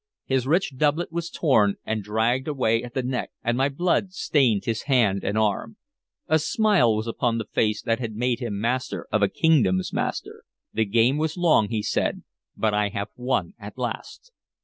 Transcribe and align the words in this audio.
His 0.25 0.47
rich 0.47 0.77
doublet 0.77 1.11
was 1.11 1.29
torn 1.29 1.75
and 1.85 2.01
dragged 2.01 2.47
away 2.47 2.81
at 2.83 2.95
the 2.95 3.03
neck, 3.03 3.29
and 3.43 3.55
my 3.55 3.69
blood 3.69 4.13
stained 4.13 4.65
his 4.65 4.85
hand 4.89 5.23
and 5.23 5.37
arm. 5.37 5.77
A 6.27 6.39
smile 6.39 6.95
was 6.95 7.05
upon 7.05 7.37
the 7.37 7.45
face 7.45 7.83
that 7.83 7.99
had 7.99 8.15
made 8.15 8.39
him 8.39 8.59
master 8.59 9.05
of 9.11 9.21
a 9.21 9.29
kingdom's 9.29 9.93
master. 9.93 10.41
"The 10.73 10.85
game 10.85 11.17
was 11.17 11.37
long," 11.37 11.69
he 11.69 11.83
said, 11.83 12.23
"but 12.57 12.73
I 12.73 12.89
have 12.89 13.09
won 13.15 13.53
at 13.59 13.77
last. 13.77 14.31